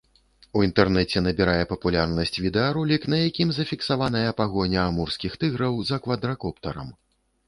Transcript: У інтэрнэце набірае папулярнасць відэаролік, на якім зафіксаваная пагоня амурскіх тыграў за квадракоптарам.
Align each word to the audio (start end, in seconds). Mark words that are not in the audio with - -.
У 0.59 0.61
інтэрнэце 0.67 1.17
набірае 1.25 1.57
папулярнасць 1.73 2.39
відэаролік, 2.45 3.05
на 3.15 3.19
якім 3.27 3.51
зафіксаваная 3.57 4.31
пагоня 4.39 4.79
амурскіх 4.93 5.37
тыграў 5.45 5.77
за 5.91 6.01
квадракоптарам. 6.07 6.89